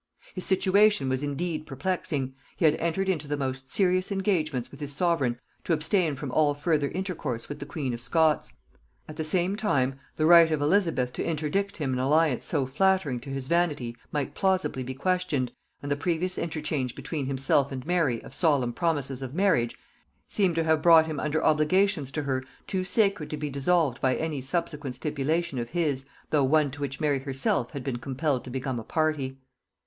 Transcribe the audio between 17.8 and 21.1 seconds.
Mary of solemn promises of marriage, seemed to have brought